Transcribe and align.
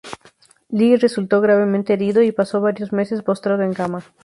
Lee 0.69 0.95
resultó 0.97 1.41
gravemente 1.41 1.93
herido 1.93 2.23
y 2.23 2.31
pasó 2.31 2.59
varios 2.59 2.91
meses 2.91 3.21
postrado 3.21 3.61
en 3.61 3.75
cama. 3.75 4.03